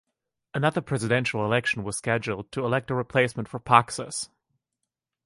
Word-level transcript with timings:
Another 0.55 0.81
presidential 0.81 1.45
election 1.45 1.83
was 1.83 1.95
scheduled 1.95 2.51
to 2.53 2.65
elect 2.65 2.89
a 2.89 2.95
replacement 2.95 3.47
for 3.47 3.59
Paksas. 3.59 4.29